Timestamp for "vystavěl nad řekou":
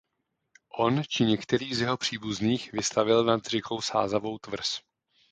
2.71-3.81